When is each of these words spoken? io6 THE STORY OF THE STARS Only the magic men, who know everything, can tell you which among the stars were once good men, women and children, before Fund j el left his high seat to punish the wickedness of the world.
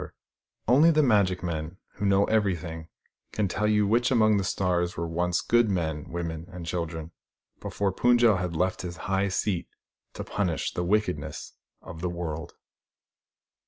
io6 0.01 0.03
THE 0.03 0.07
STORY 0.07 0.17
OF 0.17 0.23
THE 0.25 0.61
STARS 0.63 0.75
Only 0.75 0.91
the 0.91 1.03
magic 1.07 1.43
men, 1.43 1.77
who 1.97 2.05
know 2.07 2.23
everything, 2.25 2.87
can 3.33 3.47
tell 3.47 3.67
you 3.67 3.85
which 3.85 4.09
among 4.09 4.37
the 4.37 4.43
stars 4.43 4.97
were 4.97 5.07
once 5.07 5.41
good 5.41 5.69
men, 5.69 6.09
women 6.09 6.47
and 6.51 6.65
children, 6.65 7.11
before 7.59 7.91
Fund 7.91 8.19
j 8.21 8.25
el 8.29 8.49
left 8.49 8.81
his 8.81 8.97
high 9.05 9.27
seat 9.27 9.67
to 10.15 10.23
punish 10.23 10.73
the 10.73 10.83
wickedness 10.83 11.53
of 11.83 12.01
the 12.01 12.09
world. 12.09 12.55